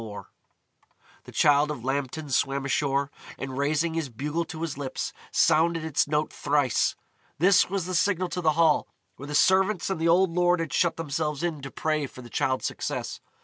[Illustration: 0.01 0.31
The 0.35 0.85
Lambton 0.87 0.87
Worm] 1.13 1.21
The 1.25 1.31
Childe 1.31 1.71
of 1.77 1.85
Lambton 1.85 2.29
swam 2.31 2.65
ashore, 2.65 3.11
and 3.37 3.55
raising 3.55 3.93
his 3.93 4.09
bugle 4.09 4.45
to 4.45 4.61
his 4.63 4.75
lips, 4.75 5.13
sounded 5.29 5.85
its 5.85 6.07
note 6.07 6.33
thrice. 6.33 6.95
This 7.37 7.69
was 7.69 7.85
the 7.85 7.93
signal 7.93 8.29
to 8.29 8.41
the 8.41 8.53
Hall, 8.53 8.87
where 9.17 9.27
the 9.27 9.35
servants 9.35 9.91
and 9.91 10.01
the 10.01 10.07
old 10.07 10.31
lord 10.31 10.59
had 10.59 10.73
shut 10.73 10.97
themselves 10.97 11.43
in 11.43 11.61
to 11.61 11.69
pray 11.69 12.07
for 12.07 12.23
the 12.23 12.31
Childe's 12.31 12.65
success. 12.65 13.19